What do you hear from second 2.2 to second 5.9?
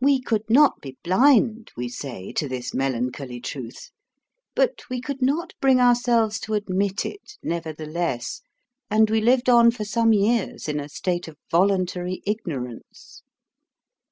to this melancholy truth, but we could not bring